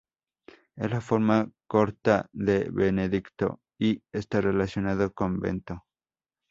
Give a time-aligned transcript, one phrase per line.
[0.77, 5.85] Es la forma corta de Benedicto y está relacionado con Bento.